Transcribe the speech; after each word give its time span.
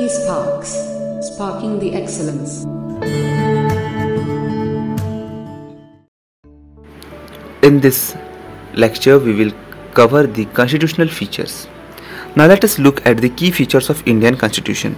eSparks, 0.00 0.70
sparking 1.22 1.78
the 1.78 1.94
excellence. 1.94 2.64
In 7.62 7.80
this 7.80 8.16
lecture, 8.74 9.18
we 9.18 9.34
will 9.34 9.52
cover 9.92 10.26
the 10.26 10.46
constitutional 10.46 11.08
features. 11.08 11.66
Now 12.34 12.46
let 12.46 12.64
us 12.64 12.78
look 12.78 13.04
at 13.04 13.18
the 13.18 13.28
key 13.28 13.50
features 13.50 13.90
of 13.90 14.06
Indian 14.06 14.36
Constitution. 14.36 14.96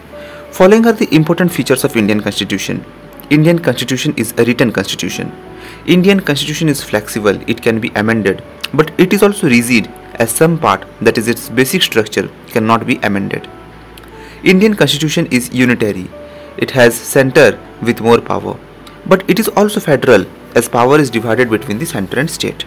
Following 0.52 0.86
are 0.86 0.92
the 0.92 1.12
important 1.12 1.50
features 1.50 1.82
of 1.82 1.96
Indian 1.96 2.20
Constitution. 2.20 2.84
Indian 3.30 3.58
Constitution 3.58 4.14
is 4.16 4.32
a 4.38 4.44
written 4.44 4.70
constitution. 4.70 5.32
Indian 5.86 6.20
Constitution 6.20 6.68
is 6.68 6.84
flexible, 6.84 7.40
it 7.48 7.62
can 7.62 7.80
be 7.80 7.90
amended, 7.96 8.44
but 8.72 8.92
it 8.98 9.12
is 9.12 9.22
also 9.22 9.48
rigid 9.48 9.90
as 10.26 10.30
some 10.30 10.58
part 10.58 10.86
that 11.00 11.18
is 11.18 11.26
its 11.26 11.48
basic 11.48 11.82
structure 11.82 12.28
cannot 12.48 12.86
be 12.86 12.96
amended. 12.98 13.48
Indian 14.44 14.74
Constitution 14.74 15.28
is 15.30 15.54
unitary. 15.54 16.10
It 16.56 16.72
has 16.72 16.96
center 16.96 17.60
with 17.80 18.00
more 18.00 18.20
power, 18.20 18.58
but 19.06 19.22
it 19.30 19.38
is 19.38 19.46
also 19.50 19.78
federal 19.78 20.26
as 20.56 20.68
power 20.68 20.98
is 20.98 21.10
divided 21.10 21.48
between 21.48 21.78
the 21.78 21.86
center 21.86 22.18
and 22.18 22.28
state. 22.28 22.62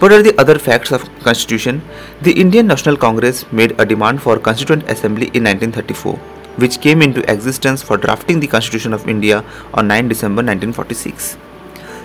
What 0.00 0.10
are 0.10 0.20
the 0.20 0.36
other 0.36 0.58
facts 0.58 0.90
of 0.90 1.08
Constitution? 1.20 1.82
The 2.22 2.32
Indian 2.32 2.66
National 2.66 2.96
Congress 2.96 3.44
made 3.52 3.80
a 3.80 3.86
demand 3.86 4.20
for 4.20 4.40
Constituent 4.40 4.90
Assembly 4.90 5.26
in 5.34 5.44
1934, 5.44 6.16
which 6.56 6.80
came 6.80 7.00
into 7.00 7.22
existence 7.30 7.80
for 7.80 7.96
drafting 7.96 8.40
the 8.40 8.48
Constitution 8.48 8.92
of 8.92 9.08
India 9.08 9.44
on 9.72 9.86
9 9.86 10.08
December 10.08 10.42
1946. 10.42 11.38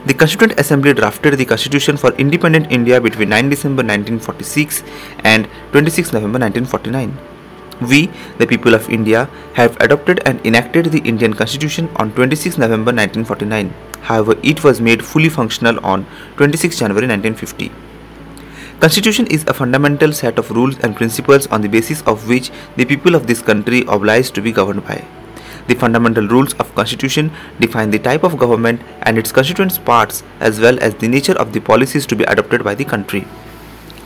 The 0.05 0.13
Constituent 0.13 0.59
Assembly 0.59 0.93
drafted 0.93 1.39
the 1.39 1.45
Constitution 1.45 1.97
for 1.97 2.11
Independent 2.13 2.71
India 2.71 3.01
between 3.01 3.29
9 3.29 3.49
December 3.49 3.81
1946 3.81 4.83
and 5.23 5.47
26 5.71 6.13
November 6.13 6.37
1949. 6.37 7.17
We, 7.81 8.09
the 8.37 8.47
people 8.47 8.73
of 8.73 8.89
India, 8.89 9.29
have 9.53 9.77
adopted 9.79 10.21
and 10.25 10.45
enacted 10.45 10.85
the 10.85 10.99
Indian 10.99 11.33
Constitution 11.33 11.89
on 11.95 12.11
26 12.13 12.57
November 12.57 12.91
1949. 12.91 13.73
However, 14.01 14.35
it 14.43 14.63
was 14.63 14.81
made 14.81 15.03
fully 15.03 15.29
functional 15.29 15.83
on 15.85 16.05
26 16.37 16.77
January 16.79 17.07
1950. 17.07 17.71
Constitution 18.79 19.27
is 19.27 19.45
a 19.47 19.53
fundamental 19.53 20.11
set 20.11 20.37
of 20.37 20.51
rules 20.51 20.77
and 20.79 20.95
principles 20.95 21.47
on 21.47 21.61
the 21.61 21.69
basis 21.69 22.01
of 22.01 22.27
which 22.27 22.51
the 22.75 22.85
people 22.85 23.15
of 23.15 23.27
this 23.27 23.41
country 23.41 23.83
obliged 23.87 24.35
to 24.35 24.41
be 24.41 24.51
governed 24.51 24.85
by. 24.85 25.05
The 25.67 25.75
fundamental 25.75 26.27
rules 26.27 26.53
of 26.55 26.75
constitution 26.75 27.31
define 27.61 27.91
the 27.91 27.99
type 27.99 28.23
of 28.23 28.37
government 28.37 28.81
and 29.03 29.17
its 29.17 29.31
constituent 29.31 29.83
parts 29.85 30.21
as 30.41 30.59
well 30.59 30.77
as 30.81 30.95
the 30.95 31.07
nature 31.07 31.37
of 31.39 31.53
the 31.53 31.61
policies 31.61 32.05
to 32.07 32.15
be 32.17 32.25
adopted 32.25 32.65
by 32.65 32.75
the 32.75 32.83
country. 32.83 33.25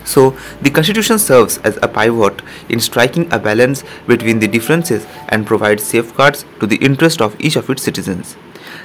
So, 0.08 0.38
the 0.62 0.70
Constitution 0.70 1.20
serves 1.20 1.58
as 1.70 1.78
a 1.84 1.88
pivot 1.90 2.42
in 2.70 2.80
striking 2.80 3.32
a 3.32 3.38
balance 3.38 3.84
between 4.08 4.40
the 4.40 4.48
differences 4.48 5.06
and 5.28 5.46
provides 5.46 5.84
safeguards 5.84 6.46
to 6.62 6.66
the 6.66 6.78
interest 6.78 7.22
of 7.22 7.36
each 7.40 7.58
of 7.58 7.70
its 7.70 7.84
citizens. 7.84 8.38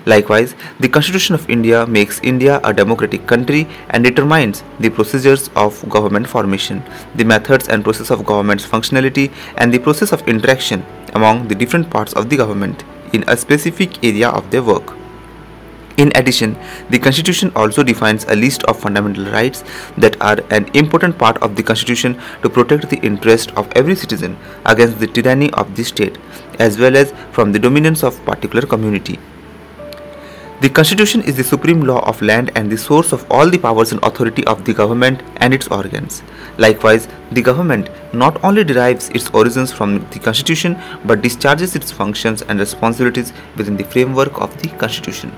Likewise, 0.04 0.56
the 0.80 0.88
Constitution 0.88 1.36
of 1.36 1.48
India 1.48 1.86
makes 1.86 2.18
India 2.24 2.60
a 2.64 2.72
democratic 2.72 3.28
country 3.28 3.68
and 3.90 4.02
determines 4.02 4.64
the 4.80 4.90
procedures 4.90 5.48
of 5.54 5.88
government 5.88 6.26
formation, 6.26 6.82
the 7.14 7.24
methods 7.24 7.68
and 7.68 7.84
process 7.84 8.10
of 8.10 8.26
government's 8.26 8.66
functionality, 8.66 9.32
and 9.58 9.72
the 9.72 9.78
process 9.78 10.10
of 10.10 10.26
interaction 10.26 10.84
among 11.14 11.46
the 11.46 11.54
different 11.54 11.88
parts 11.88 12.14
of 12.14 12.30
the 12.30 12.36
government 12.36 12.82
in 13.12 13.22
a 13.28 13.36
specific 13.36 14.02
area 14.02 14.28
of 14.28 14.50
their 14.50 14.62
work. 14.64 15.01
In 15.96 16.10
addition, 16.14 16.56
the 16.88 16.98
Constitution 16.98 17.52
also 17.54 17.82
defines 17.82 18.24
a 18.24 18.34
list 18.34 18.62
of 18.64 18.80
fundamental 18.80 19.26
rights 19.26 19.62
that 19.98 20.20
are 20.22 20.38
an 20.50 20.70
important 20.74 21.18
part 21.18 21.36
of 21.42 21.54
the 21.56 21.62
Constitution 21.62 22.18
to 22.42 22.48
protect 22.48 22.88
the 22.88 23.00
interest 23.00 23.50
of 23.52 23.70
every 23.76 23.94
citizen 23.94 24.38
against 24.64 24.98
the 25.00 25.06
tyranny 25.06 25.50
of 25.52 25.76
the 25.76 25.84
state 25.84 26.18
as 26.58 26.78
well 26.78 26.96
as 26.96 27.12
from 27.32 27.52
the 27.52 27.58
dominance 27.58 28.02
of 28.02 28.24
particular 28.24 28.66
community. 28.66 29.18
The 30.62 30.68
Constitution 30.68 31.22
is 31.22 31.36
the 31.36 31.42
supreme 31.42 31.80
law 31.80 32.06
of 32.08 32.22
land 32.22 32.52
and 32.54 32.70
the 32.70 32.78
source 32.78 33.10
of 33.12 33.26
all 33.28 33.50
the 33.50 33.58
powers 33.58 33.90
and 33.90 34.00
authority 34.04 34.46
of 34.46 34.64
the 34.64 34.72
government 34.72 35.20
and 35.38 35.52
its 35.52 35.66
organs. 35.66 36.22
Likewise, 36.56 37.08
the 37.32 37.42
government 37.42 37.90
not 38.14 38.42
only 38.44 38.62
derives 38.62 39.08
its 39.08 39.28
origins 39.30 39.72
from 39.72 40.06
the 40.10 40.20
Constitution 40.20 40.78
but 41.04 41.20
discharges 41.20 41.74
its 41.74 41.90
functions 41.90 42.42
and 42.42 42.60
responsibilities 42.60 43.32
within 43.56 43.76
the 43.76 43.84
framework 43.84 44.40
of 44.40 44.56
the 44.62 44.68
Constitution. 44.78 45.32